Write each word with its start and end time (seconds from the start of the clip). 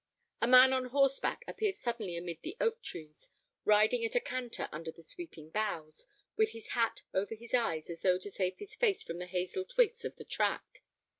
A 0.41 0.47
man 0.47 0.73
on 0.73 0.85
horseback 0.85 1.43
appeared 1.47 1.77
suddenly 1.77 2.17
amid 2.17 2.41
the 2.41 2.57
oak 2.59 2.81
trees, 2.81 3.29
riding 3.65 4.03
at 4.03 4.15
a 4.15 4.19
canter 4.19 4.67
under 4.71 4.91
the 4.91 5.03
sweeping 5.03 5.51
boughs, 5.51 6.07
with 6.35 6.53
his 6.53 6.69
hat 6.69 7.03
over 7.13 7.35
his 7.35 7.53
eyes 7.53 7.87
as 7.87 8.01
though 8.01 8.17
to 8.17 8.31
save 8.31 8.57
his 8.57 8.73
face 8.75 9.03
from 9.03 9.19
the 9.19 9.27
hazel 9.27 9.63
twigs 9.63 10.03
of 10.03 10.15
the 10.15 10.25
track. 10.25 10.81